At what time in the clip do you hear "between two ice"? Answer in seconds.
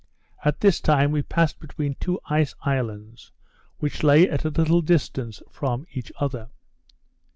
1.59-2.55